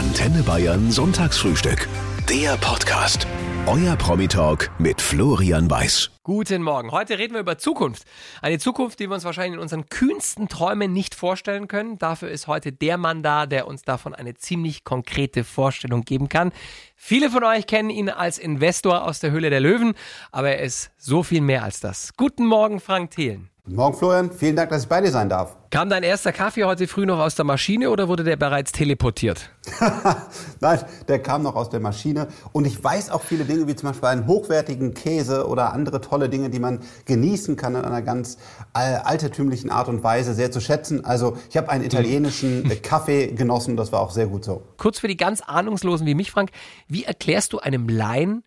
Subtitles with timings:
[0.00, 1.86] Antenne Bayern Sonntagsfrühstück.
[2.26, 3.26] Der Podcast.
[3.66, 6.10] Euer Promi-Talk mit Florian Weiß.
[6.22, 6.90] Guten Morgen.
[6.90, 8.04] Heute reden wir über Zukunft.
[8.40, 11.98] Eine Zukunft, die wir uns wahrscheinlich in unseren kühnsten Träumen nicht vorstellen können.
[11.98, 16.50] Dafür ist heute der Mann da, der uns davon eine ziemlich konkrete Vorstellung geben kann.
[16.96, 19.92] Viele von euch kennen ihn als Investor aus der Höhle der Löwen,
[20.32, 22.14] aber er ist so viel mehr als das.
[22.16, 23.50] Guten Morgen, Frank Thelen.
[23.70, 24.32] Guten Morgen, Florian.
[24.32, 25.56] Vielen Dank, dass ich bei dir sein darf.
[25.70, 29.52] Kam dein erster Kaffee heute früh noch aus der Maschine oder wurde der bereits teleportiert?
[30.60, 32.26] Nein, der kam noch aus der Maschine.
[32.50, 36.28] Und ich weiß auch viele Dinge, wie zum Beispiel einen hochwertigen Käse oder andere tolle
[36.28, 38.38] Dinge, die man genießen kann in einer ganz
[38.72, 41.04] altertümlichen Art und Weise, sehr zu schätzen.
[41.04, 44.64] Also ich habe einen italienischen Kaffee genossen, das war auch sehr gut so.
[44.78, 46.50] Kurz für die ganz Ahnungslosen wie mich, Frank,
[46.88, 48.42] wie erklärst du einem Laien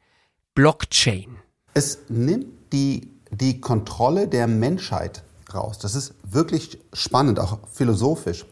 [0.53, 1.37] Blockchain?
[1.73, 5.23] Es nimmt die die Kontrolle der Menschheit
[5.53, 5.79] raus.
[5.79, 8.45] Das ist wirklich spannend, auch philosophisch.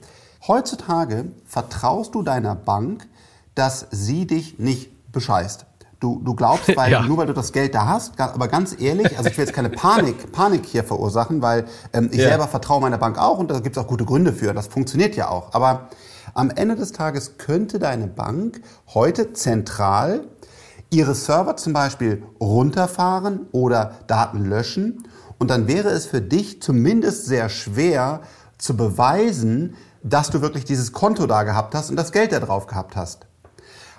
[0.48, 3.08] Heutzutage vertraust du deiner Bank,
[3.56, 5.66] dass sie dich nicht bescheißt.
[6.00, 7.04] Du, du glaubst, weil, ja.
[7.04, 9.70] nur weil du das Geld da hast, aber ganz ehrlich, also ich will jetzt keine
[9.70, 12.30] Panik, Panik hier verursachen, weil ähm, ich ja.
[12.30, 14.54] selber vertraue meiner Bank auch und da gibt es auch gute Gründe für.
[14.54, 15.54] Das funktioniert ja auch.
[15.54, 15.90] Aber
[16.34, 20.28] am Ende des Tages könnte deine Bank heute zentral
[20.92, 25.08] ihre Server zum Beispiel runterfahren oder Daten löschen.
[25.40, 28.22] Und dann wäre es für dich zumindest sehr schwer
[28.58, 32.68] zu beweisen, dass du wirklich dieses Konto da gehabt hast und das Geld da drauf
[32.68, 33.26] gehabt hast.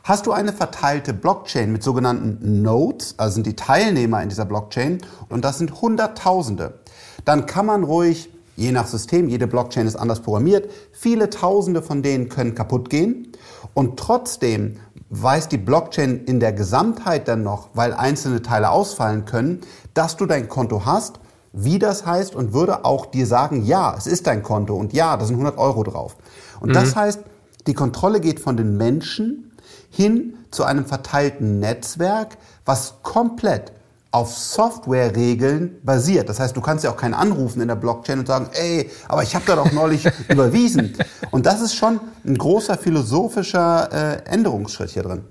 [0.04, 4.98] Hast du eine verteilte Blockchain mit sogenannten Nodes, also sind die Teilnehmer in dieser Blockchain,
[5.28, 6.80] und das sind Hunderttausende,
[7.24, 12.02] dann kann man ruhig, je nach System, jede Blockchain ist anders programmiert, viele Tausende von
[12.02, 13.28] denen können kaputt gehen.
[13.74, 14.76] Und trotzdem
[15.14, 19.60] weiß die Blockchain in der Gesamtheit dann noch, weil einzelne Teile ausfallen können,
[19.92, 21.20] dass du dein Konto hast,
[21.52, 25.16] wie das heißt und würde auch dir sagen, ja, es ist dein Konto und ja,
[25.18, 26.16] da sind 100 Euro drauf.
[26.60, 26.74] Und mhm.
[26.74, 27.20] das heißt,
[27.66, 29.52] die Kontrolle geht von den Menschen
[29.90, 33.72] hin zu einem verteilten Netzwerk, was komplett
[34.12, 36.28] auf Softwareregeln basiert.
[36.28, 39.22] Das heißt, du kannst ja auch keinen anrufen in der Blockchain und sagen, ey, aber
[39.22, 40.94] ich habe da doch neulich überwiesen.
[41.30, 45.24] Und das ist schon ein großer philosophischer äh, Änderungsschritt hier drin.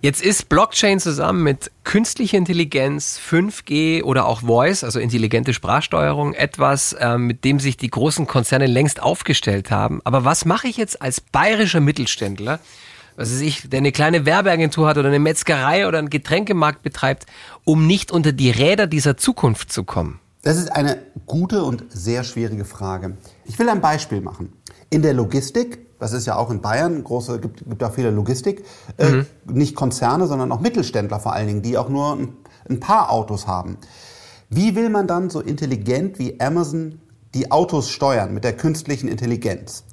[0.00, 6.92] Jetzt ist Blockchain zusammen mit künstlicher Intelligenz, 5G oder auch Voice, also intelligente Sprachsteuerung, etwas,
[6.94, 10.02] äh, mit dem sich die großen Konzerne längst aufgestellt haben.
[10.04, 12.60] Aber was mache ich jetzt als bayerischer Mittelständler,
[13.16, 17.26] was weiß ich, der eine kleine Werbeagentur hat oder eine Metzgerei oder einen Getränkemarkt betreibt,
[17.64, 20.20] um nicht unter die Räder dieser Zukunft zu kommen?
[20.42, 23.16] Das ist eine gute und sehr schwierige Frage.
[23.46, 24.52] Ich will ein Beispiel machen.
[24.90, 28.64] In der Logistik, das ist ja auch in Bayern, große, gibt, gibt auch viele Logistik,
[28.98, 29.26] äh, mhm.
[29.46, 32.36] nicht Konzerne, sondern auch Mittelständler vor allen Dingen, die auch nur ein,
[32.68, 33.78] ein paar Autos haben.
[34.50, 37.00] Wie will man dann so intelligent wie Amazon
[37.32, 39.84] die Autos steuern mit der künstlichen Intelligenz?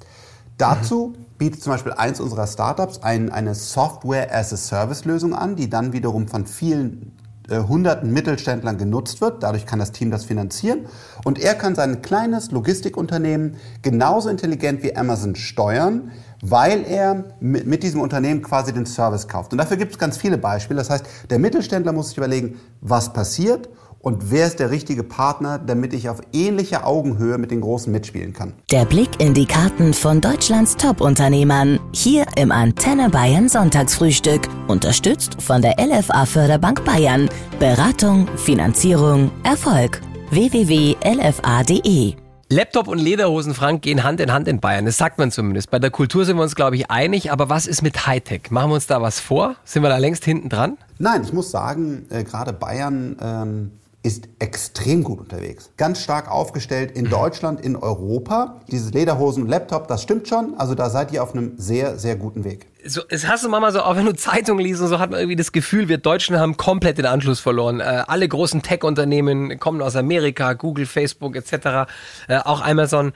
[0.58, 1.24] Dazu mhm.
[1.38, 7.12] bietet zum Beispiel eins unserer Startups ein, eine Software-as-a-Service-Lösung an, die dann wiederum von vielen
[7.48, 9.42] äh, hunderten Mittelständlern genutzt wird.
[9.42, 10.86] Dadurch kann das Team das finanzieren.
[11.24, 17.82] Und er kann sein kleines Logistikunternehmen genauso intelligent wie Amazon steuern, weil er mit, mit
[17.82, 19.52] diesem Unternehmen quasi den Service kauft.
[19.52, 20.78] Und dafür gibt es ganz viele Beispiele.
[20.78, 23.68] Das heißt, der Mittelständler muss sich überlegen, was passiert
[24.02, 28.32] und wer ist der richtige Partner, damit ich auf ähnlicher Augenhöhe mit den Großen mitspielen
[28.32, 28.52] kann.
[28.70, 31.78] Der Blick in die Karten von Deutschlands Top-Unternehmern.
[31.92, 34.48] Hier im Antenne Bayern Sonntagsfrühstück.
[34.68, 37.30] Unterstützt von der LFA Förderbank Bayern.
[37.58, 40.00] Beratung, Finanzierung, Erfolg.
[40.30, 42.16] www.lfa.de
[42.48, 44.84] Laptop und Lederhosen, Frank, gehen Hand in Hand in Bayern.
[44.84, 45.70] Das sagt man zumindest.
[45.70, 47.32] Bei der Kultur sind wir uns, glaube ich, einig.
[47.32, 48.50] Aber was ist mit Hightech?
[48.50, 49.56] Machen wir uns da was vor?
[49.64, 50.76] Sind wir da längst hinten dran?
[50.98, 53.70] Nein, ich muss sagen, äh, gerade Bayern ähm,
[54.04, 55.70] ist extrem gut unterwegs.
[55.76, 58.60] Ganz stark aufgestellt in Deutschland, in Europa.
[58.68, 60.54] Dieses Lederhosen, Laptop, das stimmt schon.
[60.58, 62.66] Also da seid ihr auf einem sehr, sehr guten Weg.
[62.84, 65.20] So, es hast du manchmal so, auch wenn du Zeitung liest und so, hat man
[65.20, 67.78] irgendwie das Gefühl, wir Deutschen haben komplett den Anschluss verloren.
[67.78, 71.52] Äh, alle großen Tech-Unternehmen kommen aus Amerika, Google, Facebook etc.,
[72.26, 73.12] äh, auch Amazon.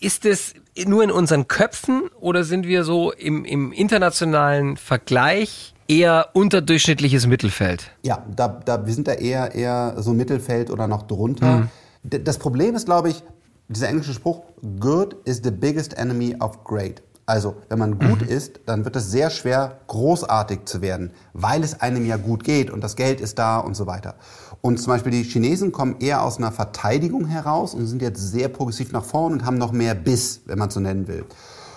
[0.00, 0.52] Ist es
[0.84, 7.90] nur in unseren Köpfen oder sind wir so im, im internationalen Vergleich eher unterdurchschnittliches Mittelfeld.
[8.02, 11.68] Ja, da, da, wir sind da eher, eher so Mittelfeld oder noch drunter.
[12.02, 12.24] Mhm.
[12.24, 13.22] Das Problem ist, glaube ich,
[13.68, 14.42] dieser englische Spruch,
[14.78, 17.02] good is the biggest enemy of great.
[17.28, 18.28] Also, wenn man gut mhm.
[18.28, 22.70] ist, dann wird es sehr schwer, großartig zu werden, weil es einem ja gut geht
[22.70, 24.14] und das Geld ist da und so weiter.
[24.60, 28.48] Und zum Beispiel die Chinesen kommen eher aus einer Verteidigung heraus und sind jetzt sehr
[28.48, 31.24] progressiv nach vorn und haben noch mehr Biss, wenn man so nennen will.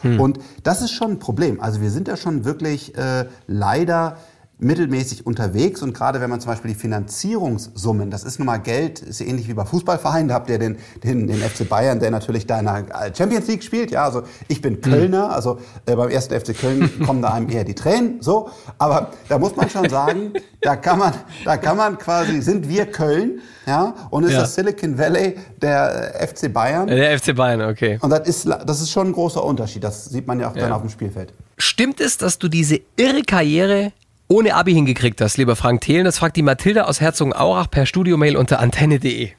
[0.01, 0.19] Hm.
[0.19, 1.59] Und das ist schon ein Problem.
[1.61, 4.17] Also wir sind da schon wirklich äh, leider
[4.59, 8.99] mittelmäßig unterwegs und gerade wenn man zum Beispiel die Finanzierungssummen, das ist nun mal Geld,
[8.99, 12.45] ist ähnlich wie bei Fußballvereinen, da habt ihr den, den, den FC Bayern, der natürlich
[12.45, 12.85] da in der
[13.17, 17.21] Champions League spielt, ja, also ich bin Kölner, also äh, beim ersten FC Köln kommen
[17.21, 21.13] da einem eher die Tränen, so, aber da muss man schon sagen, da kann man,
[21.45, 24.41] da kann man quasi, sind wir Köln, ja, und ist ja.
[24.41, 26.87] das Silicon Valley der FC Bayern.
[26.87, 27.97] Der FC Bayern, okay.
[28.01, 30.63] Und das ist, das ist schon ein großer Unterschied, das sieht man ja auch ja.
[30.63, 31.33] dann auf dem Spielfeld.
[31.57, 33.91] Stimmt es, dass du diese irre Karriere
[34.29, 36.05] ohne Abi hingekriegt hast, lieber Frank Thelen.
[36.05, 39.31] Das fragt die Mathilda aus Herzogenaurach per Studiomail unter antenne.de.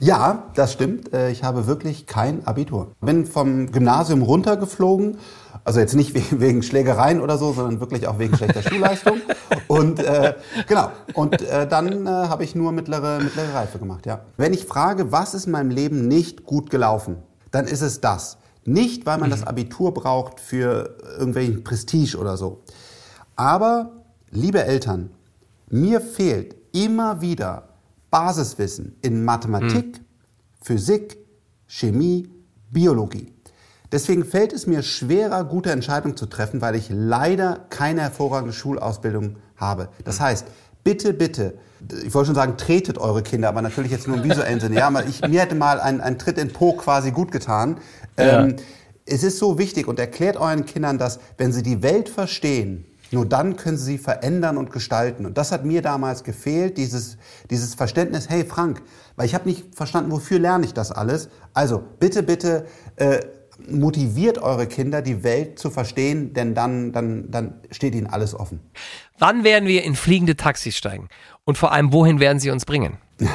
[0.00, 1.12] Ja, das stimmt.
[1.12, 2.90] Äh, ich habe wirklich kein Abitur.
[3.00, 5.18] Bin vom Gymnasium runtergeflogen.
[5.62, 9.20] Also jetzt nicht wegen Schlägereien oder so, sondern wirklich auch wegen schlechter Schulleistung.
[9.68, 10.34] Und äh,
[10.66, 10.90] genau.
[11.14, 14.06] Und äh, dann äh, habe ich nur mittlere, mittlere Reife gemacht.
[14.06, 14.22] Ja.
[14.36, 17.18] Wenn ich frage, was ist in meinem Leben nicht gut gelaufen,
[17.52, 18.38] dann ist es das.
[18.64, 22.62] Nicht, weil man das Abitur braucht für irgendwelchen Prestige oder so.
[23.36, 24.01] Aber
[24.34, 25.10] Liebe Eltern,
[25.68, 27.68] mir fehlt immer wieder
[28.10, 30.04] Basiswissen in Mathematik, hm.
[30.62, 31.18] Physik,
[31.66, 32.30] Chemie,
[32.70, 33.30] Biologie.
[33.92, 39.36] Deswegen fällt es mir schwerer, gute Entscheidungen zu treffen, weil ich leider keine hervorragende Schulausbildung
[39.56, 39.90] habe.
[40.02, 40.24] Das hm.
[40.24, 40.46] heißt,
[40.82, 41.58] bitte, bitte,
[42.02, 44.76] ich wollte schon sagen, tretet eure Kinder, aber natürlich jetzt nur im visuellen Sinne.
[44.76, 47.76] Ja, aber ich, mir hätte mal ein, ein Tritt in Po quasi gut getan.
[48.18, 48.44] Ja.
[48.44, 48.56] Ähm,
[49.04, 53.26] es ist so wichtig und erklärt euren Kindern, dass wenn sie die Welt verstehen, nur
[53.26, 55.26] dann können sie sie verändern und gestalten.
[55.26, 57.18] Und das hat mir damals gefehlt, dieses,
[57.50, 58.82] dieses Verständnis, hey Frank,
[59.16, 61.28] weil ich habe nicht verstanden, wofür lerne ich das alles.
[61.52, 62.66] Also bitte, bitte
[62.96, 63.20] äh,
[63.68, 68.60] motiviert eure Kinder, die Welt zu verstehen, denn dann, dann, dann steht ihnen alles offen.
[69.18, 71.08] Wann werden wir in fliegende Taxis steigen?
[71.44, 72.98] Und vor allem, wohin werden sie uns bringen?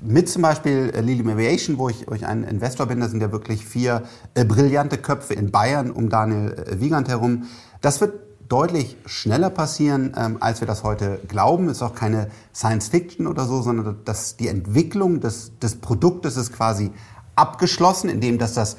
[0.00, 3.20] Mit zum Beispiel äh, Lilium Aviation, wo ich, wo ich ein Investor bin, da sind
[3.20, 4.02] ja wirklich vier
[4.34, 7.44] äh, brillante Köpfe in Bayern um Daniel äh, Wiegand herum.
[7.80, 8.14] Das wird
[8.52, 11.70] deutlich schneller passieren, ähm, als wir das heute glauben.
[11.70, 16.52] Ist auch keine Science Fiction oder so, sondern dass die Entwicklung des, des Produktes ist
[16.52, 16.90] quasi
[17.34, 18.76] abgeschlossen, indem dass das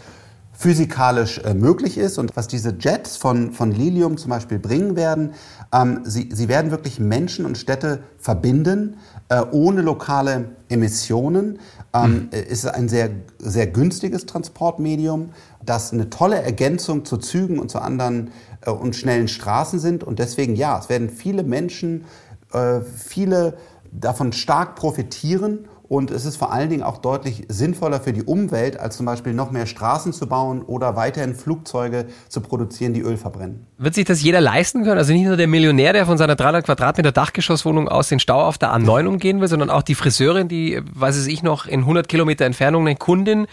[0.51, 2.19] physikalisch äh, möglich ist.
[2.19, 5.33] Und was diese Jets von, von Lilium zum Beispiel bringen werden,
[5.73, 8.97] ähm, sie, sie werden wirklich Menschen und Städte verbinden,
[9.29, 11.57] äh, ohne lokale Emissionen.
[11.93, 12.39] Ähm, mhm.
[12.49, 15.29] Ist ein sehr, sehr günstiges Transportmedium,
[15.63, 18.31] das eine tolle Ergänzung zu Zügen und zu anderen
[18.61, 20.03] äh, und schnellen Straßen sind.
[20.03, 22.05] Und deswegen, ja, es werden viele Menschen,
[22.51, 23.57] äh, viele
[23.91, 25.67] davon stark profitieren.
[25.93, 29.31] Und es ist vor allen Dingen auch deutlich sinnvoller für die Umwelt, als zum Beispiel
[29.31, 33.67] noch mehr Straßen zu bauen oder weiterhin Flugzeuge zu produzieren, die Öl verbrennen.
[33.77, 34.97] Wird sich das jeder leisten können?
[34.97, 38.57] Also nicht nur der Millionär, der von seiner 300 Quadratmeter Dachgeschosswohnung aus den Stau auf
[38.57, 42.45] der A9 umgehen will, sondern auch die Friseurin, die, weiß ich noch, in 100 Kilometer
[42.45, 43.45] Entfernung eine Kundin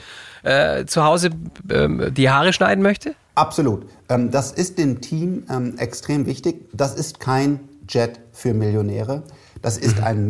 [0.43, 1.33] äh, zu Hause
[1.69, 3.17] äh, die Haare schneiden möchte?
[3.35, 3.85] Absolut.
[4.09, 6.71] Ähm, das ist dem Team ähm, extrem wichtig.
[6.73, 9.25] Das ist kein Jet für Millionäre.
[9.61, 10.27] Das ist ein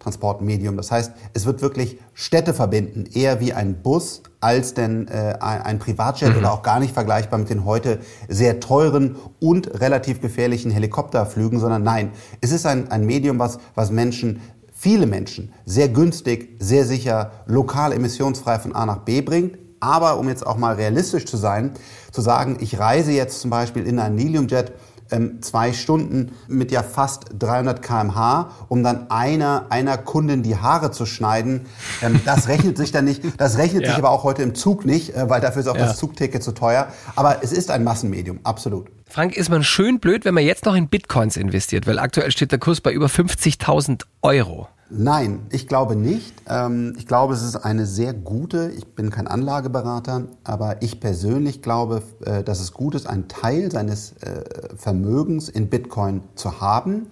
[0.00, 0.76] Massentransportmedium.
[0.76, 5.78] Das heißt, es wird wirklich Städte verbinden, eher wie ein Bus als denn äh, ein
[5.78, 6.38] Privatjet mhm.
[6.38, 7.98] oder auch gar nicht vergleichbar mit den heute
[8.28, 13.90] sehr teuren und relativ gefährlichen Helikopterflügen, sondern nein, es ist ein, ein Medium, was, was
[13.90, 14.40] Menschen
[14.72, 19.58] viele Menschen sehr günstig, sehr sicher, lokal emissionsfrei von A nach B bringt.
[19.82, 21.72] Aber um jetzt auch mal realistisch zu sein,
[22.12, 24.72] zu sagen, ich reise jetzt zum Beispiel in ein Heliumjet
[25.10, 30.90] ähm, zwei Stunden mit ja fast 300 km/h, um dann einer, einer Kundin die Haare
[30.90, 31.66] zu schneiden.
[32.02, 33.22] Ähm, das rechnet sich dann nicht.
[33.38, 33.90] Das rechnet ja.
[33.90, 35.86] sich aber auch heute im Zug nicht, äh, weil dafür ist auch ja.
[35.86, 36.88] das Zugticket zu teuer.
[37.16, 38.88] Aber es ist ein Massenmedium, absolut.
[39.08, 42.52] Frank, ist man schön blöd, wenn man jetzt noch in Bitcoins investiert, weil aktuell steht
[42.52, 44.68] der Kurs bei über 50.000 Euro.
[44.92, 46.34] Nein, ich glaube nicht.
[46.48, 51.62] Ähm, ich glaube, es ist eine sehr gute, ich bin kein Anlageberater, aber ich persönlich
[51.62, 54.42] glaube, äh, dass es gut ist, einen Teil seines äh,
[54.76, 57.06] Vermögens in Bitcoin zu haben.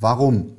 [0.00, 0.56] Warum?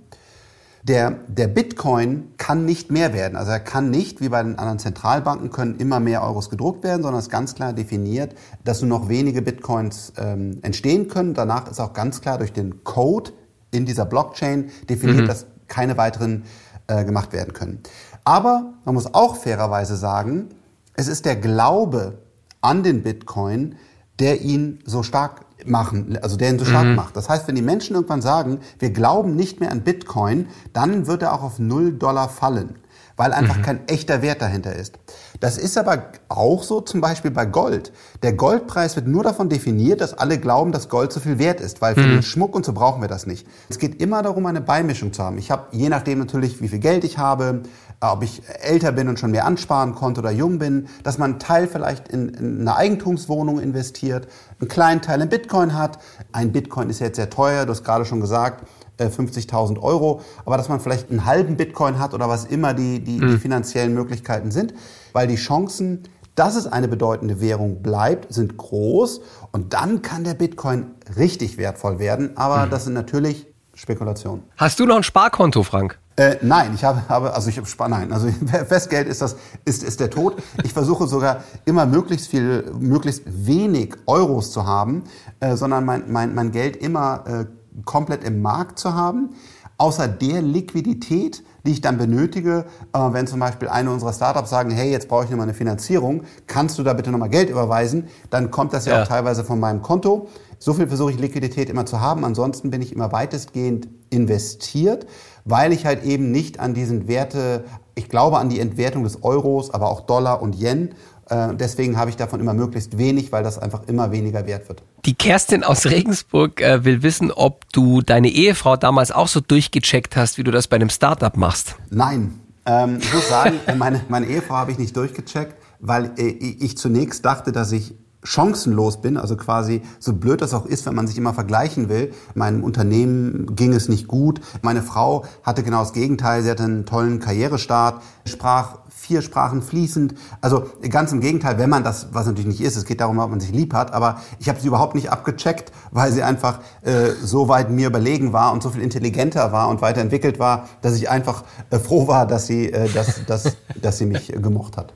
[0.83, 3.35] Der, der Bitcoin kann nicht mehr werden.
[3.35, 7.03] Also er kann nicht, wie bei den anderen Zentralbanken, können immer mehr Euros gedruckt werden,
[7.03, 11.33] sondern es ist ganz klar definiert, dass nur noch wenige Bitcoins ähm, entstehen können.
[11.33, 13.31] Danach ist auch ganz klar durch den Code
[13.71, 15.27] in dieser Blockchain definiert, mhm.
[15.27, 16.43] dass keine weiteren
[16.87, 17.79] äh, gemacht werden können.
[18.23, 20.49] Aber man muss auch fairerweise sagen,
[20.93, 22.19] es ist der Glaube
[22.61, 23.75] an den Bitcoin,
[24.19, 26.95] der ihn so stark machen, also der ihn so stark mhm.
[26.95, 27.15] macht.
[27.15, 31.23] Das heißt, wenn die Menschen irgendwann sagen, wir glauben nicht mehr an Bitcoin, dann wird
[31.23, 32.75] er auch auf 0 Dollar fallen,
[33.21, 33.61] weil einfach mhm.
[33.61, 34.97] kein echter Wert dahinter ist.
[35.39, 37.93] Das ist aber auch so zum Beispiel bei Gold.
[38.23, 41.83] Der Goldpreis wird nur davon definiert, dass alle glauben, dass Gold so viel wert ist,
[41.83, 42.13] weil für mhm.
[42.13, 43.45] den Schmuck und so brauchen wir das nicht.
[43.69, 45.37] Es geht immer darum, eine Beimischung zu haben.
[45.37, 47.61] Ich habe, je nachdem natürlich, wie viel Geld ich habe,
[47.99, 51.39] ob ich älter bin und schon mehr ansparen konnte oder jung bin, dass man einen
[51.39, 54.27] Teil vielleicht in, in eine Eigentumswohnung investiert,
[54.59, 55.99] einen kleinen Teil in Bitcoin hat.
[56.31, 60.57] Ein Bitcoin ist jetzt sehr teuer, du hast gerade schon gesagt, äh, 50.000 Euro, aber
[60.57, 64.51] dass man vielleicht einen halben Bitcoin hat oder was immer die, die, die finanziellen Möglichkeiten
[64.51, 64.74] sind,
[65.13, 66.03] weil die Chancen,
[66.36, 69.21] dass es eine bedeutende Währung bleibt, sind groß
[69.51, 72.69] und dann kann der Bitcoin richtig wertvoll werden, aber mhm.
[72.69, 74.43] das sind natürlich Spekulationen.
[74.57, 75.98] Hast du noch ein Sparkonto, Frank?
[76.17, 78.27] Äh, nein, ich habe, habe also ich habe nein, also
[78.67, 80.36] Festgeld ist das ist ist der Tod.
[80.63, 85.05] Ich versuche sogar immer möglichst viel, möglichst wenig Euros zu haben,
[85.39, 87.45] äh, sondern mein, mein mein Geld immer äh,
[87.85, 89.29] komplett im Markt zu haben,
[89.77, 94.71] außer der Liquidität, die ich dann benötige, äh, wenn zum Beispiel eine unserer Startups sagen,
[94.71, 98.07] hey, jetzt brauche ich nochmal eine Finanzierung, kannst du da bitte nochmal Geld überweisen?
[98.29, 100.27] Dann kommt das ja, ja auch teilweise von meinem Konto.
[100.59, 102.23] So viel versuche ich Liquidität immer zu haben.
[102.23, 105.07] Ansonsten bin ich immer weitestgehend investiert,
[105.45, 107.63] weil ich halt eben nicht an diesen Werte,
[107.95, 110.93] ich glaube an die Entwertung des Euros, aber auch Dollar und Yen
[111.31, 114.83] äh, deswegen habe ich davon immer möglichst wenig, weil das einfach immer weniger wert wird.
[115.05, 120.15] Die Kerstin aus Regensburg äh, will wissen, ob du deine Ehefrau damals auch so durchgecheckt
[120.15, 121.75] hast, wie du das bei einem Startup machst.
[121.89, 122.39] Nein.
[122.65, 127.25] Ähm, ich muss sagen, meine, meine Ehefrau habe ich nicht durchgecheckt, weil äh, ich zunächst
[127.25, 131.17] dachte, dass ich chancenlos bin, also quasi so blöd das auch ist, wenn man sich
[131.17, 132.13] immer vergleichen will.
[132.35, 134.41] Meinem Unternehmen ging es nicht gut.
[134.61, 136.43] Meine Frau hatte genau das Gegenteil.
[136.43, 140.13] Sie hatte einen tollen Karrierestart, sprach vier Sprachen fließend.
[140.41, 143.31] Also ganz im Gegenteil, wenn man das, was natürlich nicht ist, es geht darum, ob
[143.31, 147.09] man sich lieb hat, aber ich habe sie überhaupt nicht abgecheckt, weil sie einfach äh,
[147.23, 151.09] so weit mir überlegen war und so viel intelligenter war und weiterentwickelt war, dass ich
[151.09, 154.93] einfach äh, froh war, dass sie, äh, dass, dass, dass sie mich gemocht hat.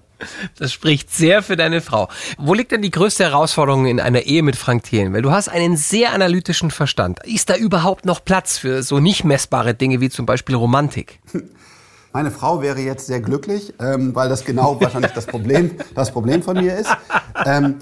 [0.58, 2.10] Das spricht sehr für deine Frau.
[2.38, 5.14] Wo liegt denn die größte Herausforderung in einer Ehe mit Frank Thelen?
[5.14, 7.20] Weil du hast einen sehr analytischen Verstand.
[7.26, 11.20] Ist da überhaupt noch Platz für so nicht messbare Dinge wie zum Beispiel Romantik?
[12.16, 16.44] Meine Frau wäre jetzt sehr glücklich, ähm, weil das genau wahrscheinlich das Problem, das Problem
[16.44, 16.90] von mir ist.
[17.46, 17.80] Ähm,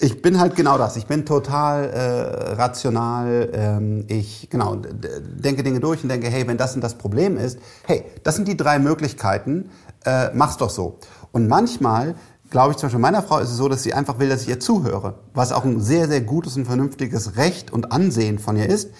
[0.00, 0.96] ich bin halt genau das.
[0.96, 3.48] Ich bin total äh, rational.
[3.52, 7.60] Ähm, ich genau denke Dinge durch und denke, hey, wenn das und das Problem ist,
[7.86, 9.70] hey, das sind die drei Möglichkeiten.
[10.04, 10.98] Äh, mach's doch so.
[11.32, 12.14] Und manchmal
[12.50, 14.48] glaube ich zum Beispiel meiner Frau ist es so, dass sie einfach will, dass ich
[14.48, 18.68] ihr zuhöre, was auch ein sehr, sehr gutes und vernünftiges Recht und Ansehen von ihr
[18.68, 18.90] ist.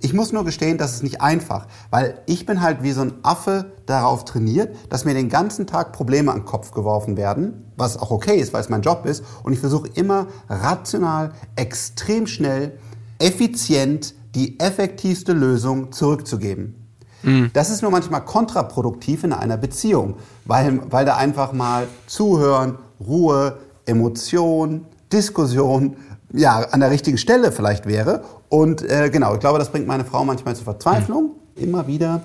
[0.00, 3.14] Ich muss nur gestehen, das ist nicht einfach, weil ich bin halt wie so ein
[3.22, 7.96] Affe darauf trainiert, dass mir den ganzen Tag Probleme an den Kopf geworfen werden, was
[7.96, 9.24] auch okay ist, weil es mein Job ist.
[9.44, 12.78] Und ich versuche immer rational, extrem schnell,
[13.18, 16.83] effizient die effektivste Lösung zurückzugeben.
[17.24, 17.50] Mhm.
[17.52, 20.14] Das ist nur manchmal kontraproduktiv in einer Beziehung,
[20.44, 25.96] weil, weil da einfach mal Zuhören, Ruhe, Emotion, Diskussion
[26.32, 28.22] ja, an der richtigen Stelle vielleicht wäre.
[28.48, 31.30] Und äh, genau, ich glaube, das bringt meine Frau manchmal zur Verzweiflung.
[31.56, 31.62] Mhm.
[31.62, 32.22] Immer wieder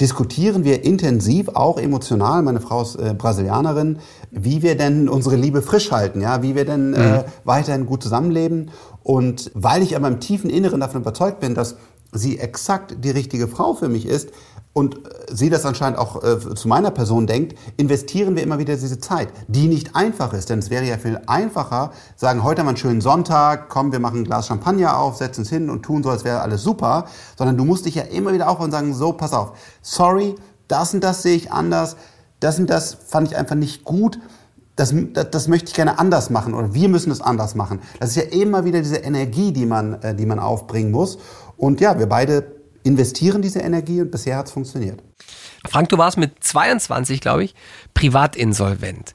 [0.00, 3.98] diskutieren wir intensiv, auch emotional, meine Frau ist äh, Brasilianerin,
[4.30, 7.14] wie wir denn unsere Liebe frisch halten, ja, wie wir denn äh, mhm.
[7.14, 8.70] äh, weiterhin gut zusammenleben.
[9.02, 11.76] Und weil ich aber im tiefen Inneren davon überzeugt bin, dass
[12.12, 14.30] sie exakt die richtige Frau für mich ist,
[14.74, 15.00] und
[15.30, 19.28] sie das anscheinend auch äh, zu meiner Person denkt, investieren wir immer wieder diese Zeit,
[19.46, 20.48] die nicht einfach ist.
[20.48, 24.00] Denn es wäre ja viel einfacher, sagen, heute haben wir einen schönen Sonntag, komm, wir
[24.00, 27.06] machen ein Glas Champagner auf, setzen uns hin und tun so, als wäre alles super.
[27.36, 29.52] Sondern du musst dich ja immer wieder aufhören und sagen, so, pass auf,
[29.82, 30.36] sorry,
[30.68, 31.96] das und das sehe ich anders,
[32.40, 34.18] das und das fand ich einfach nicht gut.
[34.74, 37.80] Das, das, das möchte ich gerne anders machen oder wir müssen es anders machen.
[38.00, 41.18] Das ist ja immer wieder diese Energie, die man, äh, die man aufbringen muss.
[41.62, 45.00] Und ja, wir beide investieren diese Energie und bisher hat es funktioniert.
[45.64, 47.54] Frank, du warst mit 22, glaube ich,
[47.94, 49.14] privatinsolvent.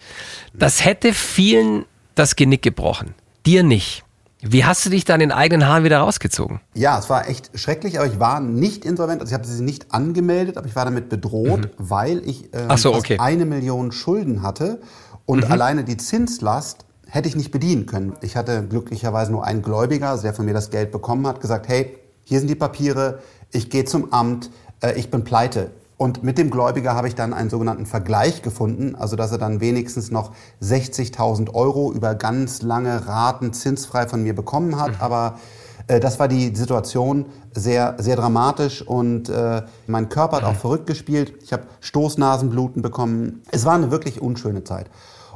[0.54, 1.84] Das hätte vielen
[2.16, 3.16] das Genick gebrochen.
[3.46, 4.06] Dir nicht.
[4.40, 6.62] Wie hast du dich dann in eigenen Haaren wieder rausgezogen?
[6.74, 9.20] Ja, es war echt schrecklich, aber ich war nicht insolvent.
[9.20, 11.72] Also ich habe sie nicht angemeldet, aber ich war damit bedroht, mhm.
[11.78, 13.18] weil ich äh, so, okay.
[13.20, 14.80] eine Million Schulden hatte
[15.26, 15.52] und mhm.
[15.52, 18.14] alleine die Zinslast hätte ich nicht bedienen können.
[18.22, 21.68] Ich hatte glücklicherweise nur einen Gläubiger, also der von mir das Geld bekommen hat, gesagt,
[21.68, 21.98] hey,
[22.28, 23.20] hier sind die Papiere,
[23.54, 24.52] ich gehe zum Amt,
[24.84, 25.72] äh, ich bin pleite.
[25.96, 29.62] Und mit dem Gläubiger habe ich dann einen sogenannten Vergleich gefunden, also dass er dann
[29.62, 34.90] wenigstens noch 60.000 Euro über ganz lange Raten zinsfrei von mir bekommen hat.
[34.90, 34.98] Mhm.
[35.00, 35.40] Aber
[35.88, 40.58] äh, das war die Situation sehr, sehr dramatisch und äh, mein Körper hat auch mhm.
[40.58, 41.34] verrückt gespielt.
[41.42, 43.42] Ich habe Stoßnasenbluten bekommen.
[43.52, 44.90] Es war eine wirklich unschöne Zeit.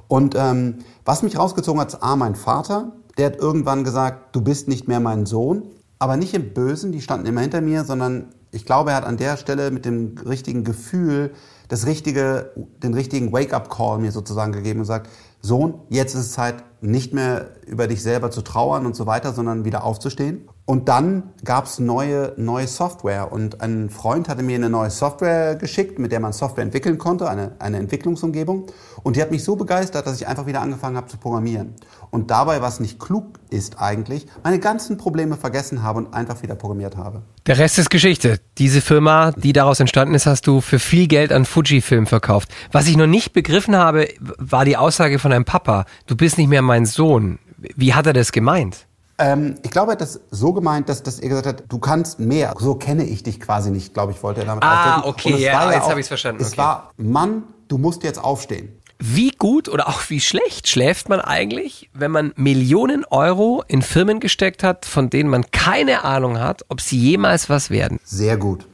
[0.10, 2.92] Und ähm, was mich rausgezogen hat, ist A, mein Vater.
[3.18, 5.64] Der hat irgendwann gesagt, du bist nicht mehr mein Sohn
[6.02, 9.18] aber nicht im Bösen, die standen immer hinter mir, sondern ich glaube, er hat an
[9.18, 11.32] der Stelle mit dem richtigen Gefühl
[11.72, 12.52] das richtige,
[12.84, 15.10] den richtigen Wake-up-Call mir sozusagen gegeben und sagt,
[15.40, 19.34] Sohn, jetzt ist es Zeit, nicht mehr über dich selber zu trauern und so weiter,
[19.34, 20.50] sondern wieder aufzustehen.
[20.66, 25.56] Und dann gab es neue, neue Software und ein Freund hatte mir eine neue Software
[25.56, 28.68] geschickt, mit der man Software entwickeln konnte, eine, eine Entwicklungsumgebung.
[29.04, 31.76] Und die hat mich so begeistert, dass ich einfach wieder angefangen habe zu programmieren.
[32.10, 36.56] Und dabei, was nicht klug ist eigentlich, meine ganzen Probleme vergessen habe und einfach wieder
[36.56, 37.22] programmiert habe.
[37.48, 38.40] Der Rest ist Geschichte.
[38.58, 42.50] Diese Firma, die daraus entstanden ist, hast du für viel Geld an Fujifilm verkauft.
[42.72, 45.86] Was ich noch nicht begriffen habe, war die Aussage von deinem Papa.
[46.08, 47.40] Du bist nicht mehr mein Sohn.
[47.58, 48.88] Wie hat er das gemeint?
[49.20, 52.20] Ähm, ich glaube, er hat das so gemeint, dass, dass er gesagt hat, du kannst
[52.20, 52.56] mehr.
[52.58, 55.10] So kenne ich dich quasi nicht, glaube ich, wollte er damit ah, ausdrücken.
[55.10, 56.42] Okay, ja, ja, jetzt habe ich es verstanden.
[56.42, 56.58] Es okay.
[56.58, 58.70] war, Mann, du musst jetzt aufstehen.
[58.98, 64.20] Wie gut oder auch wie schlecht schläft man eigentlich, wenn man Millionen Euro in Firmen
[64.20, 68.00] gesteckt hat, von denen man keine Ahnung hat, ob sie jemals was werden?
[68.04, 68.66] Sehr gut.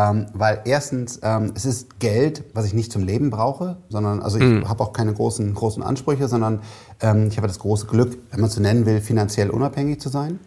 [0.00, 4.38] Ähm, weil erstens, ähm, es ist Geld, was ich nicht zum Leben brauche, sondern, also
[4.38, 4.68] ich mhm.
[4.68, 6.62] habe auch keine großen, großen Ansprüche, sondern
[7.00, 10.08] ähm, ich habe das große Glück, wenn man es so nennen will, finanziell unabhängig zu
[10.08, 10.38] sein.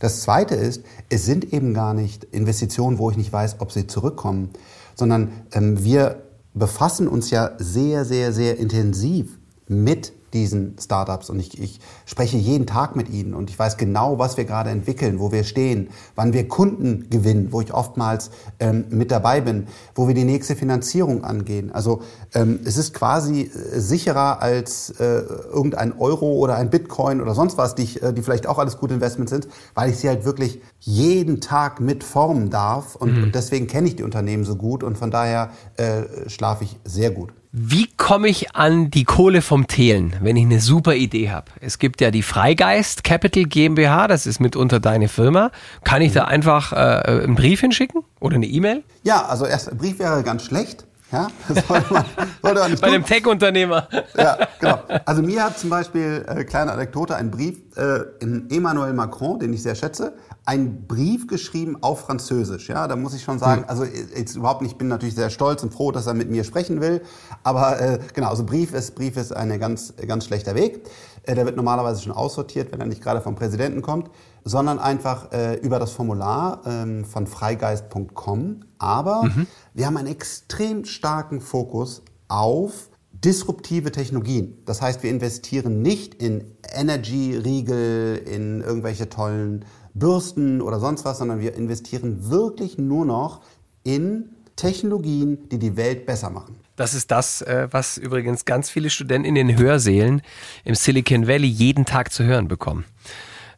[0.00, 3.86] Das Zweite ist, es sind eben gar nicht Investitionen, wo ich nicht weiß, ob sie
[3.86, 4.50] zurückkommen,
[4.94, 11.60] sondern ähm, wir befassen uns ja sehr, sehr, sehr intensiv mit diesen Startups und ich,
[11.60, 15.32] ich spreche jeden Tag mit ihnen und ich weiß genau, was wir gerade entwickeln, wo
[15.32, 20.14] wir stehen, wann wir Kunden gewinnen, wo ich oftmals ähm, mit dabei bin, wo wir
[20.14, 21.72] die nächste Finanzierung angehen.
[21.72, 22.02] Also
[22.34, 27.58] ähm, es ist quasi äh, sicherer als äh, irgendein Euro oder ein Bitcoin oder sonst
[27.58, 30.24] was, die, ich, äh, die vielleicht auch alles gute Investments sind, weil ich sie halt
[30.24, 33.24] wirklich jeden Tag mitformen darf und, mhm.
[33.24, 37.10] und deswegen kenne ich die Unternehmen so gut und von daher äh, schlafe ich sehr
[37.10, 37.32] gut.
[37.52, 41.50] Wie komme ich an die Kohle vom Thelen, wenn ich eine super Idee habe?
[41.60, 45.50] Es gibt ja die Freigeist Capital GmbH, das ist mitunter deine Firma.
[45.82, 48.84] Kann ich da einfach äh, einen Brief hinschicken oder eine E-Mail?
[49.02, 50.86] Ja, also erst ein Brief wäre ganz schlecht.
[51.10, 52.04] Ja, das sollte man,
[52.42, 53.88] sollte man nicht Bei dem Tech-Unternehmer.
[54.16, 54.78] Ja, genau.
[55.04, 59.52] Also mir hat zum Beispiel, äh, kleine Anekdote, ein Brief äh, in Emmanuel Macron, den
[59.52, 60.12] ich sehr schätze,
[60.44, 62.68] einen Brief geschrieben auf Französisch.
[62.68, 63.68] Ja, da muss ich schon sagen, hm.
[63.68, 66.44] also jetzt überhaupt nicht, ich bin natürlich sehr stolz und froh, dass er mit mir
[66.44, 67.02] sprechen will.
[67.42, 70.86] Aber äh, genau, also Brief ist, Brief ist ein ganz, ganz schlechter Weg.
[71.24, 74.10] Äh, der wird normalerweise schon aussortiert, wenn er nicht gerade vom Präsidenten kommt,
[74.44, 78.60] sondern einfach äh, über das Formular ähm, von freigeist.com.
[78.78, 79.46] Aber mhm.
[79.74, 82.90] wir haben einen extrem starken Fokus auf
[83.24, 84.62] disruptive Technologien.
[84.64, 91.40] Das heißt, wir investieren nicht in Energy-Riegel, in irgendwelche tollen Bürsten oder sonst was, sondern
[91.40, 93.40] wir investieren wirklich nur noch
[93.82, 96.56] in Technologien, die die Welt besser machen.
[96.76, 100.22] Das ist das, äh, was übrigens ganz viele Studenten in den Hörsälen
[100.64, 102.84] im Silicon Valley jeden Tag zu hören bekommen.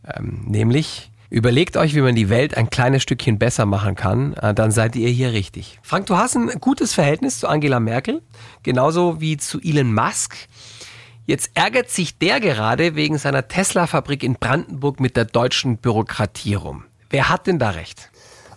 [0.04, 4.52] Ähm, nämlich, Überlegt euch, wie man die Welt ein kleines Stückchen besser machen kann, äh,
[4.52, 5.78] dann seid ihr hier richtig.
[5.82, 8.20] Frank, du hast ein gutes Verhältnis zu Angela Merkel,
[8.62, 10.36] genauso wie zu Elon Musk.
[11.24, 16.84] Jetzt ärgert sich der gerade wegen seiner Tesla-Fabrik in Brandenburg mit der deutschen Bürokratie rum.
[17.10, 18.10] Wer hat denn da recht?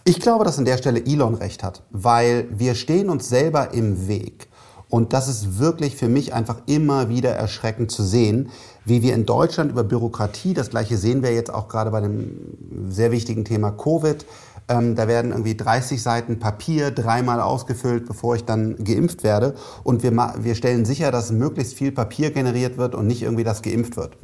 [0.03, 4.07] Ich glaube, dass an der Stelle Elon recht hat, weil wir stehen uns selber im
[4.07, 4.47] Weg.
[4.89, 8.49] Und das ist wirklich für mich einfach immer wieder erschreckend zu sehen,
[8.83, 12.89] wie wir in Deutschland über Bürokratie, das gleiche sehen wir jetzt auch gerade bei dem
[12.89, 14.25] sehr wichtigen Thema Covid,
[14.67, 19.55] ähm, da werden irgendwie 30 Seiten Papier dreimal ausgefüllt, bevor ich dann geimpft werde.
[19.83, 23.61] Und wir, wir stellen sicher, dass möglichst viel Papier generiert wird und nicht irgendwie das
[23.61, 24.17] geimpft wird.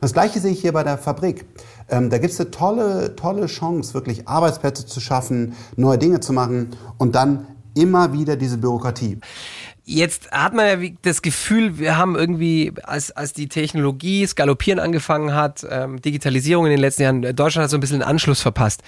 [0.00, 1.46] Das Gleiche sehe ich hier bei der Fabrik.
[1.88, 6.32] Ähm, da gibt es eine tolle, tolle Chance, wirklich Arbeitsplätze zu schaffen, neue Dinge zu
[6.32, 9.18] machen und dann immer wieder diese Bürokratie.
[9.90, 15.34] Jetzt hat man ja das Gefühl, wir haben irgendwie, als, als die Technologie skalopieren angefangen
[15.34, 18.82] hat, ähm, Digitalisierung in den letzten Jahren, Deutschland hat so ein bisschen einen Anschluss verpasst.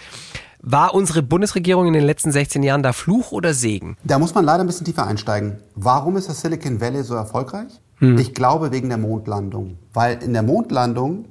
[0.61, 3.97] War unsere Bundesregierung in den letzten 16 Jahren da Fluch oder Segen?
[4.05, 5.57] Da muss man leider ein bisschen tiefer einsteigen.
[5.75, 7.81] Warum ist das Silicon Valley so erfolgreich?
[7.97, 8.19] Hm.
[8.19, 9.79] Ich glaube wegen der Mondlandung.
[9.95, 11.25] Weil in der Mondlandung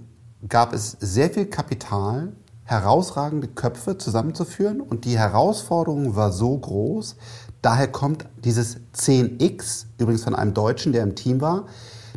[0.48, 7.18] gab es sehr viel Kapital, herausragende Köpfe zusammenzuführen und die Herausforderung war so groß.
[7.62, 11.66] Daher kommt dieses 10x, übrigens von einem Deutschen, der im Team war.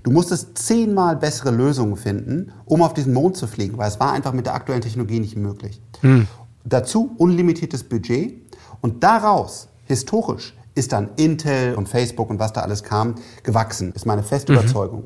[0.02, 4.12] Du musstest zehnmal bessere Lösungen finden, um auf diesen Mond zu fliegen, weil es war
[4.12, 5.80] einfach mit der aktuellen Technologie nicht möglich.
[6.00, 6.26] Hm.
[6.64, 8.34] Dazu unlimitiertes Budget
[8.80, 13.92] und daraus, historisch, ist dann Intel und Facebook und was da alles kam, gewachsen.
[13.92, 14.58] Ist meine feste mhm.
[14.58, 15.04] Überzeugung.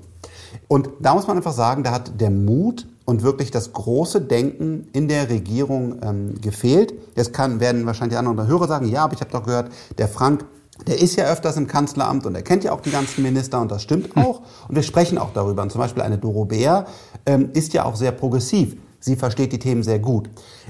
[0.69, 4.89] Und da muss man einfach sagen, da hat der Mut und wirklich das große Denken
[4.93, 6.93] in der Regierung ähm, gefehlt.
[7.15, 10.45] Jetzt kann, werden wahrscheinlich andere Hörer sagen, ja, aber ich habe doch gehört, der Frank,
[10.87, 13.71] der ist ja öfters im Kanzleramt und er kennt ja auch die ganzen Minister und
[13.71, 14.25] das stimmt hm.
[14.25, 14.43] auch.
[14.69, 15.63] Und wir sprechen auch darüber.
[15.63, 16.87] Und zum Beispiel eine Doro Bär
[17.25, 18.77] ähm, ist ja auch sehr progressiv.
[18.99, 20.29] Sie versteht die Themen sehr gut.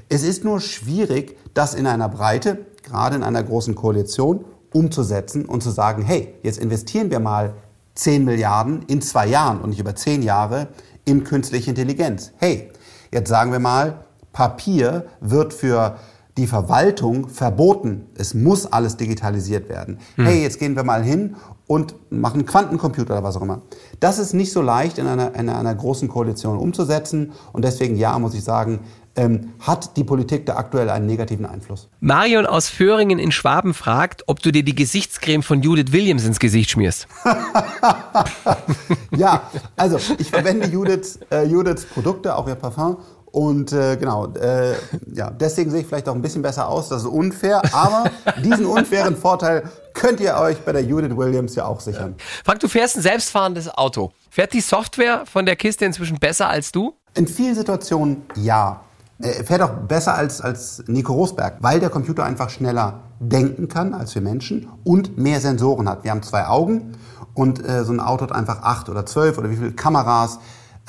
[0.08, 4.44] Es ist nur schwierig, das in einer Breite, gerade in einer großen Koalition,
[4.74, 7.54] umzusetzen und zu sagen, hey, jetzt investieren wir mal
[7.96, 10.68] 10 Milliarden in zwei Jahren und nicht über 10 Jahre
[11.04, 12.32] in künstliche Intelligenz.
[12.36, 12.70] Hey,
[13.12, 15.96] jetzt sagen wir mal, Papier wird für
[16.36, 18.06] die Verwaltung verboten.
[18.14, 19.98] Es muss alles digitalisiert werden.
[20.16, 20.26] Hm.
[20.26, 23.62] Hey, jetzt gehen wir mal hin und machen Quantencomputer oder was auch immer.
[24.00, 27.32] Das ist nicht so leicht in einer, in einer großen Koalition umzusetzen.
[27.52, 28.80] Und deswegen, ja, muss ich sagen,
[29.16, 31.88] ähm, hat die Politik da aktuell einen negativen Einfluss.
[32.00, 36.38] Marion aus Föhringen in Schwaben fragt, ob du dir die Gesichtscreme von Judith Williams ins
[36.38, 37.08] Gesicht schmierst.
[39.16, 42.98] ja, also ich verwende Judiths, äh, Judiths Produkte, auch ihr Parfum.
[43.36, 44.72] Und äh, genau, äh,
[45.12, 46.88] ja, deswegen sehe ich vielleicht auch ein bisschen besser aus.
[46.88, 48.10] Das ist unfair, aber
[48.42, 52.14] diesen unfairen Vorteil könnt ihr euch bei der Judith Williams ja auch sichern.
[52.44, 54.12] Frank, du fährst ein selbstfahrendes Auto.
[54.30, 56.94] Fährt die Software von der Kiste inzwischen besser als du?
[57.14, 58.80] In vielen Situationen ja.
[59.18, 63.94] Er fährt auch besser als, als Nico Rosberg, weil der Computer einfach schneller denken kann
[63.94, 66.04] als wir Menschen und mehr Sensoren hat.
[66.04, 66.92] Wir haben zwei Augen
[67.32, 70.38] und äh, so ein Auto hat einfach acht oder zwölf oder wie viele Kameras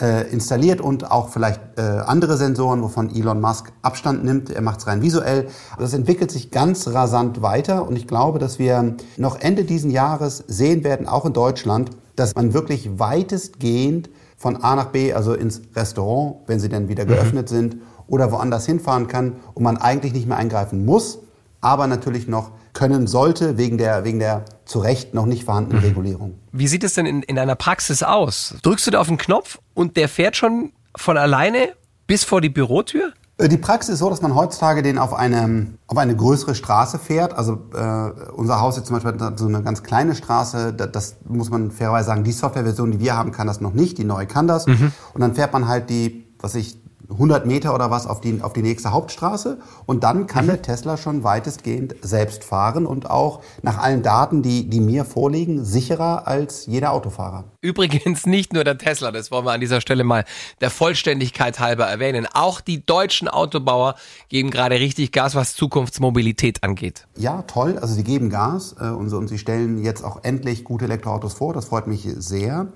[0.01, 4.49] äh, installiert und auch vielleicht äh, andere Sensoren, wovon Elon Musk Abstand nimmt.
[4.49, 5.47] Er macht es rein visuell.
[5.71, 9.89] Also das entwickelt sich ganz rasant weiter und ich glaube, dass wir noch Ende diesen
[9.89, 15.33] Jahres sehen werden, auch in Deutschland, dass man wirklich weitestgehend von A nach B, also
[15.33, 17.09] ins Restaurant, wenn sie dann wieder mhm.
[17.09, 21.19] geöffnet sind, oder woanders hinfahren kann und man eigentlich nicht mehr eingreifen muss,
[21.61, 25.87] aber natürlich noch können sollte, wegen der, wegen der zu Recht noch nicht vorhandenen mhm.
[25.87, 26.35] Regulierung.
[26.51, 28.55] Wie sieht es denn in, in einer Praxis aus?
[28.61, 31.73] Drückst du da auf den Knopf und der fährt schon von alleine
[32.05, 33.13] bis vor die Bürotür?
[33.37, 36.99] Äh, die Praxis ist so, dass man heutzutage den auf eine, auf eine größere Straße
[36.99, 37.33] fährt.
[37.33, 40.73] Also äh, unser Haus jetzt zum Beispiel hat so eine ganz kleine Straße.
[40.73, 42.23] Das, das muss man fairerweise sagen.
[42.23, 43.97] Die Softwareversion, die wir haben, kann das noch nicht.
[43.97, 44.67] Die neue kann das.
[44.67, 44.91] Mhm.
[45.13, 46.77] Und dann fährt man halt die, was ich
[47.09, 50.49] 100 Meter oder was auf die, auf die nächste Hauptstraße und dann kann mhm.
[50.49, 55.63] der Tesla schon weitestgehend selbst fahren und auch nach allen Daten, die, die mir vorliegen,
[55.63, 57.45] sicherer als jeder Autofahrer.
[57.61, 60.25] Übrigens nicht nur der Tesla, das wollen wir an dieser Stelle mal
[60.61, 62.27] der Vollständigkeit halber erwähnen.
[62.33, 63.95] Auch die deutschen Autobauer
[64.29, 67.07] geben gerade richtig Gas, was Zukunftsmobilität angeht.
[67.15, 67.77] Ja, toll.
[67.79, 71.53] Also sie geben Gas äh, und, und sie stellen jetzt auch endlich gute Elektroautos vor.
[71.53, 72.67] Das freut mich sehr.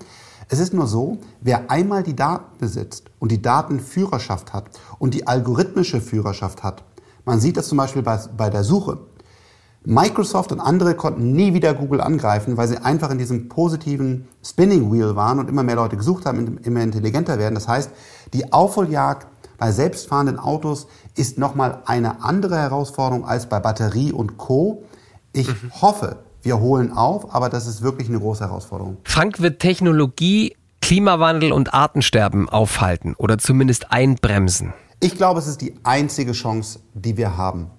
[0.48, 4.64] Es ist nur so, wer einmal die Daten besitzt und die Datenführerschaft hat
[4.98, 6.84] und die algorithmische Führerschaft hat,
[7.24, 8.98] man sieht das zum Beispiel bei, bei der Suche.
[9.84, 14.92] Microsoft und andere konnten nie wieder Google angreifen, weil sie einfach in diesem positiven Spinning
[14.92, 17.54] Wheel waren und immer mehr Leute gesucht haben, immer intelligenter werden.
[17.54, 17.90] Das heißt,
[18.32, 19.26] die Aufholjagd
[19.58, 24.84] bei selbstfahrenden Autos ist nochmal eine andere Herausforderung als bei Batterie und Co.
[25.32, 25.72] Ich mhm.
[25.80, 28.98] hoffe, wir holen auf, aber das ist wirklich eine große Herausforderung.
[29.04, 34.74] Frank, wird Technologie Klimawandel und Artensterben aufhalten oder zumindest einbremsen?
[35.00, 37.70] Ich glaube, es ist die einzige Chance, die wir haben.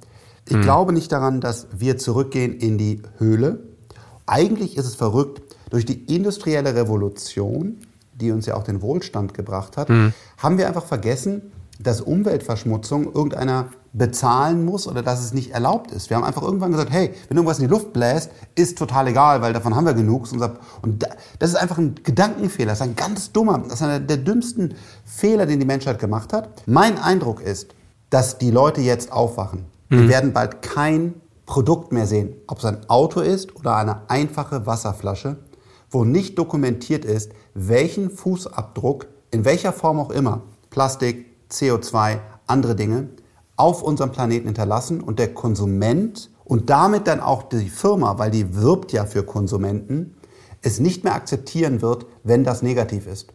[0.47, 0.61] Ich hm.
[0.61, 3.59] glaube nicht daran, dass wir zurückgehen in die Höhle.
[4.25, 7.77] Eigentlich ist es verrückt, durch die industrielle Revolution,
[8.13, 10.13] die uns ja auch den Wohlstand gebracht hat, hm.
[10.37, 16.09] haben wir einfach vergessen, dass Umweltverschmutzung irgendeiner bezahlen muss oder dass es nicht erlaubt ist.
[16.09, 19.41] Wir haben einfach irgendwann gesagt, hey, wenn irgendwas in die Luft bläst, ist total egal,
[19.41, 20.27] weil davon haben wir genug.
[20.81, 21.05] Und
[21.39, 24.73] das ist einfach ein Gedankenfehler, das ist ein ganz dummer, das ist einer der dümmsten
[25.05, 26.63] Fehler, den die Menschheit gemacht hat.
[26.65, 27.75] Mein Eindruck ist,
[28.09, 29.65] dass die Leute jetzt aufwachen.
[29.89, 29.99] Mhm.
[29.99, 31.13] Wir werden bald kein
[31.45, 35.37] Produkt mehr sehen, ob es ein Auto ist oder eine einfache Wasserflasche,
[35.91, 43.09] wo nicht dokumentiert ist, welchen Fußabdruck, in welcher Form auch immer, Plastik, CO2, andere Dinge,
[43.55, 48.55] auf unserem Planeten hinterlassen und der Konsument und damit dann auch die Firma, weil die
[48.55, 50.15] wirbt ja für Konsumenten,
[50.61, 53.27] es nicht mehr akzeptieren wird, wenn das negativ ist.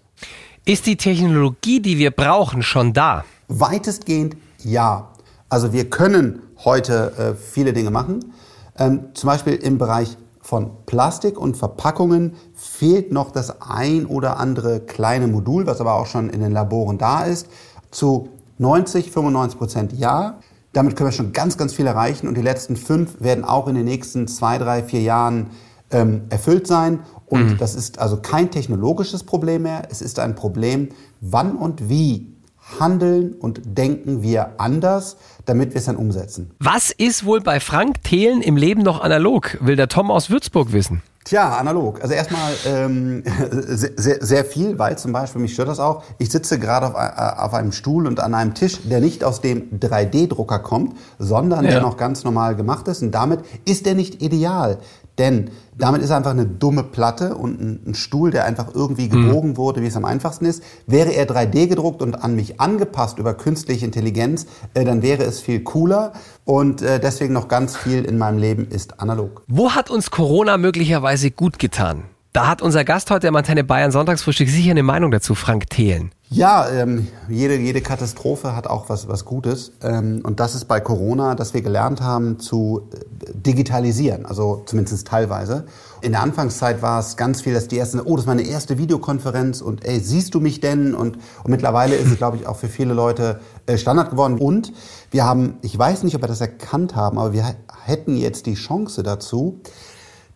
[0.64, 3.24] Ist die Technologie, die wir brauchen, schon da?
[3.48, 5.12] Weitestgehend ja.
[5.48, 8.32] Also wir können heute äh, viele Dinge machen.
[8.78, 14.80] Ähm, zum Beispiel im Bereich von Plastik und Verpackungen fehlt noch das ein oder andere
[14.80, 17.48] kleine Modul, was aber auch schon in den Laboren da ist.
[17.90, 20.38] Zu 90, 95 Prozent ja.
[20.72, 23.74] Damit können wir schon ganz, ganz viel erreichen und die letzten fünf werden auch in
[23.74, 25.50] den nächsten zwei, drei, vier Jahren
[25.90, 27.00] ähm, erfüllt sein.
[27.26, 27.58] Und mhm.
[27.58, 29.82] das ist also kein technologisches Problem mehr.
[29.90, 30.90] Es ist ein Problem,
[31.20, 32.34] wann und wie
[32.78, 35.16] handeln und denken wir anders,
[35.46, 36.50] damit wir es dann umsetzen.
[36.58, 40.72] Was ist wohl bei Frank Thelen im Leben noch analog, will der Tom aus Würzburg
[40.72, 41.02] wissen.
[41.28, 42.00] Tja, analog.
[42.00, 46.58] Also erstmal ähm, sehr, sehr viel, weil zum Beispiel, mich stört das auch, ich sitze
[46.58, 50.60] gerade auf, äh, auf einem Stuhl und an einem Tisch, der nicht aus dem 3D-Drucker
[50.60, 51.72] kommt, sondern ja.
[51.72, 53.02] der noch ganz normal gemacht ist.
[53.02, 54.78] Und damit ist der nicht ideal.
[55.18, 59.50] Denn damit ist einfach eine dumme Platte und ein, ein Stuhl, der einfach irgendwie gebogen
[59.50, 59.56] mhm.
[59.56, 60.62] wurde, wie es am einfachsten ist.
[60.86, 65.40] Wäre er 3D gedruckt und an mich angepasst über künstliche Intelligenz, äh, dann wäre es
[65.40, 66.12] viel cooler.
[66.44, 69.42] Und äh, deswegen noch ganz viel in meinem Leben ist analog.
[69.48, 72.04] Wo hat uns Corona möglicherweise gut getan?
[72.32, 76.12] Da hat unser Gast heute im Antenne Bayern Sonntagsfrühstück sicher eine Meinung dazu, Frank Thelen.
[76.30, 79.72] Ja, ähm, jede, jede Katastrophe hat auch was, was Gutes.
[79.82, 85.06] Ähm, und das ist bei Corona, dass wir gelernt haben zu äh, digitalisieren, also zumindest
[85.06, 85.64] teilweise.
[86.02, 88.76] In der Anfangszeit war es ganz viel, dass die ersten, oh, das ist meine erste
[88.76, 90.94] Videokonferenz und ey, siehst du mich denn?
[90.94, 94.36] Und, und mittlerweile ist es, glaube ich, auch für viele Leute äh, Standard geworden.
[94.36, 94.74] Und
[95.10, 98.54] wir haben, ich weiß nicht, ob wir das erkannt haben, aber wir hätten jetzt die
[98.54, 99.60] Chance dazu,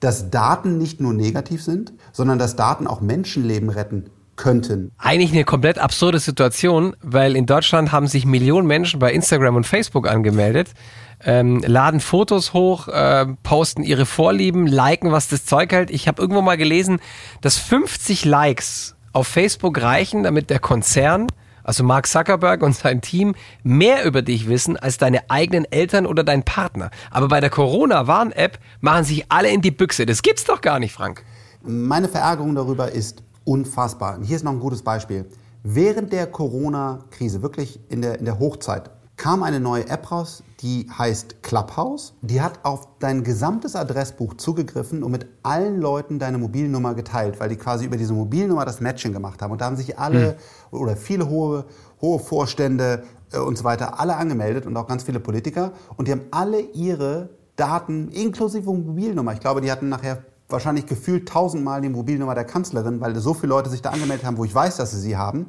[0.00, 4.92] dass Daten nicht nur negativ sind, sondern dass Daten auch Menschenleben retten könnten.
[4.98, 9.66] Eigentlich eine komplett absurde Situation, weil in Deutschland haben sich Millionen Menschen bei Instagram und
[9.66, 10.70] Facebook angemeldet,
[11.24, 15.90] ähm, laden Fotos hoch, äh, posten ihre Vorlieben, liken, was das Zeug hält.
[15.90, 17.00] Ich habe irgendwo mal gelesen,
[17.40, 21.28] dass 50 Likes auf Facebook reichen, damit der Konzern
[21.64, 26.24] also Mark Zuckerberg und sein Team, mehr über dich wissen als deine eigenen Eltern oder
[26.24, 26.90] dein Partner.
[27.10, 30.06] Aber bei der Corona-Warn-App machen sich alle in die Büchse.
[30.06, 31.24] Das gibt's doch gar nicht, Frank.
[31.62, 34.16] Meine Verärgerung darüber ist unfassbar.
[34.16, 35.26] Und hier ist noch ein gutes Beispiel.
[35.62, 40.88] Während der Corona-Krise, wirklich in der, in der Hochzeit, kam eine neue App raus, die
[40.90, 42.14] heißt Clubhouse.
[42.22, 47.48] Die hat auf dein gesamtes Adressbuch zugegriffen und mit allen Leuten deine Mobilnummer geteilt, weil
[47.48, 49.52] die quasi über diese Mobilnummer das Matching gemacht haben.
[49.52, 50.36] Und da haben sich alle
[50.72, 50.78] mhm.
[50.78, 51.66] oder viele hohe,
[52.00, 55.72] hohe Vorstände äh, und so weiter alle angemeldet und auch ganz viele Politiker.
[55.96, 59.34] Und die haben alle ihre Daten inklusive Mobilnummer.
[59.34, 63.48] Ich glaube, die hatten nachher wahrscheinlich gefühlt tausendmal die Mobilnummer der Kanzlerin, weil so viele
[63.48, 65.46] Leute sich da angemeldet haben, wo ich weiß, dass sie sie haben.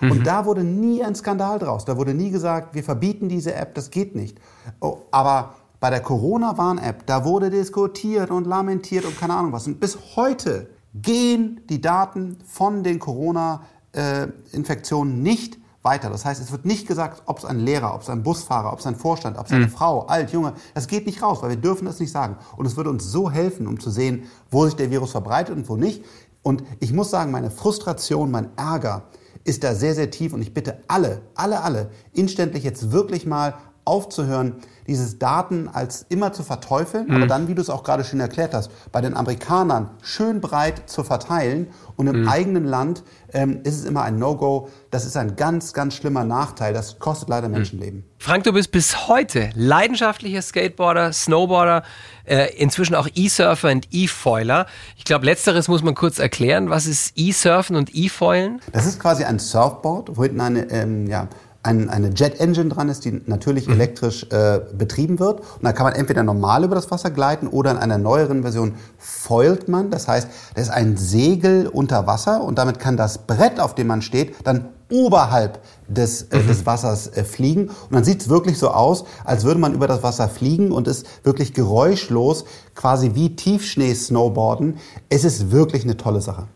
[0.00, 0.10] Mhm.
[0.10, 1.84] Und da wurde nie ein Skandal draus.
[1.84, 4.38] Da wurde nie gesagt, wir verbieten diese App, das geht nicht.
[4.80, 9.66] Oh, aber bei der Corona-Warn-App, da wurde diskutiert und lamentiert und keine Ahnung was.
[9.66, 16.10] Und bis heute gehen die Daten von den Corona-Infektionen nicht weiter.
[16.10, 18.80] Das heißt, es wird nicht gesagt, ob es ein Lehrer, ob es ein Busfahrer, ob
[18.80, 19.70] es ein Vorstand, ob es eine mhm.
[19.70, 22.36] Frau, alt, junge, das geht nicht raus, weil wir dürfen das nicht sagen.
[22.56, 25.68] Und es würde uns so helfen, um zu sehen, wo sich der Virus verbreitet und
[25.68, 26.04] wo nicht.
[26.42, 29.04] Und ich muss sagen, meine Frustration, mein Ärger,
[29.44, 33.54] ist da sehr, sehr tief und ich bitte alle, alle, alle, inständlich jetzt wirklich mal
[33.84, 37.16] aufzuhören, dieses Daten als immer zu verteufeln, mhm.
[37.16, 40.88] aber dann, wie du es auch gerade schön erklärt hast, bei den Amerikanern schön breit
[40.90, 42.28] zu verteilen und im mhm.
[42.28, 44.68] eigenen Land ähm, ist es immer ein No-Go.
[44.90, 46.74] Das ist ein ganz, ganz schlimmer Nachteil.
[46.74, 47.54] Das kostet leider mhm.
[47.54, 48.04] Menschenleben.
[48.18, 51.82] Frank, du bist bis heute leidenschaftlicher Skateboarder, Snowboarder,
[52.24, 54.66] äh, inzwischen auch E-Surfer und E-Foiler.
[54.96, 56.70] Ich glaube, letzteres muss man kurz erklären.
[56.70, 58.60] Was ist E-Surfen und E-Foilen?
[58.72, 61.28] Das ist quasi ein Surfboard, wo hinten eine ähm, ja,
[61.64, 63.74] ein, eine Jet Engine dran ist, die natürlich mhm.
[63.74, 65.40] elektrisch äh, betrieben wird.
[65.40, 68.74] Und da kann man entweder normal über das Wasser gleiten oder in einer neueren Version
[68.98, 69.90] foilt man.
[69.90, 73.86] Das heißt, da ist ein Segel unter Wasser und damit kann das Brett, auf dem
[73.86, 76.46] man steht, dann oberhalb des, äh, mhm.
[76.46, 77.68] des Wassers äh, fliegen.
[77.68, 80.88] Und dann sieht es wirklich so aus, als würde man über das Wasser fliegen und
[80.88, 82.44] ist wirklich geräuschlos,
[82.74, 84.78] quasi wie Tiefschnee-Snowboarden.
[85.08, 86.48] Es ist wirklich eine tolle Sache.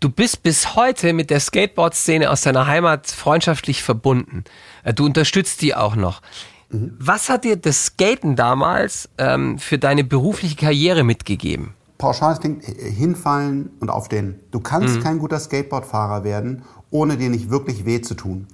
[0.00, 4.44] Du bist bis heute mit der Skateboard-Szene aus deiner Heimat freundschaftlich verbunden.
[4.84, 6.20] Äh, du unterstützt die auch noch.
[6.70, 6.94] Mhm.
[6.98, 11.74] Was hat dir das Skaten damals ähm, für deine berufliche Karriere mitgegeben?
[11.98, 14.38] Pauschal klingt hinfallen und aufstehen.
[14.52, 15.02] Du kannst mhm.
[15.02, 18.46] kein guter Skateboardfahrer werden, ohne dir nicht wirklich weh zu tun.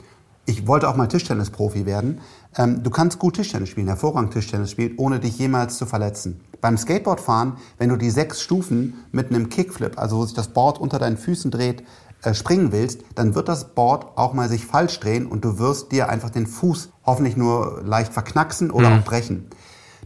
[0.47, 2.20] Ich wollte auch mal Tischtennisprofi werden.
[2.57, 6.40] Ähm, du kannst gut Tischtennis spielen, hervorragend Tischtennis spielen, ohne dich jemals zu verletzen.
[6.61, 10.79] Beim Skateboardfahren, wenn du die sechs Stufen mit einem Kickflip, also wo sich das Board
[10.79, 11.83] unter deinen Füßen dreht,
[12.23, 15.92] äh, springen willst, dann wird das Board auch mal sich falsch drehen und du wirst
[15.92, 18.99] dir einfach den Fuß hoffentlich nur leicht verknacksen oder mhm.
[18.99, 19.47] auch brechen.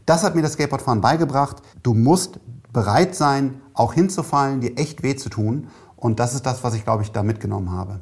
[0.06, 1.58] Das hat mir das Skateboardfahren beigebracht.
[1.82, 2.40] Du musst
[2.72, 5.68] bereit sein, auch hinzufallen, dir echt weh zu tun.
[5.98, 8.00] Und das ist das, was ich, glaube ich, da mitgenommen habe.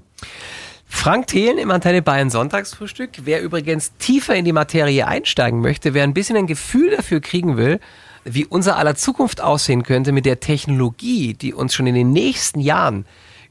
[0.87, 3.11] Frank Thelen im Antenne Bayern Sonntagsfrühstück.
[3.25, 7.57] Wer übrigens tiefer in die Materie einsteigen möchte, wer ein bisschen ein Gefühl dafür kriegen
[7.57, 7.81] will,
[8.25, 12.61] wie unser aller Zukunft aussehen könnte mit der Technologie, die uns schon in den nächsten
[12.61, 13.05] Jahren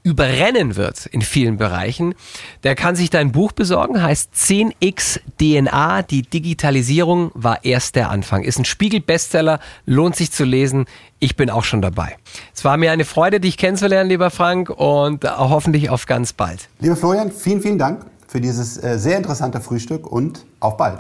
[0.06, 2.14] überrennen wird in vielen Bereichen,
[2.64, 8.44] der kann sich dein Buch besorgen, heißt 10x DNA, die Digitalisierung war erst der Anfang.
[8.44, 10.86] Ist ein Spiegel-Bestseller, lohnt sich zu lesen.
[11.18, 12.18] Ich bin auch schon dabei.
[12.54, 16.70] Es war mir eine Freude, dich kennenzulernen, lieber Frank, und hoffentlich auf ganz bald.
[16.80, 21.00] Lieber Florian, vielen, vielen Dank für dieses äh, sehr interessante Frühstück und auf bald.